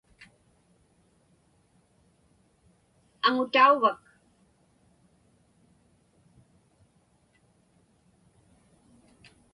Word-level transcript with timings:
Aŋutauvak? 3.27 3.99